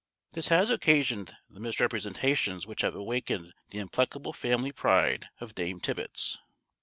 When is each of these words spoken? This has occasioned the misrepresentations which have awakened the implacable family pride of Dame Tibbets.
This 0.31 0.47
has 0.47 0.71
occasioned 0.71 1.35
the 1.47 1.59
misrepresentations 1.59 2.65
which 2.65 2.81
have 2.81 2.95
awakened 2.95 3.53
the 3.69 3.77
implacable 3.77 4.33
family 4.33 4.71
pride 4.71 5.27
of 5.39 5.53
Dame 5.53 5.79
Tibbets. 5.79 6.39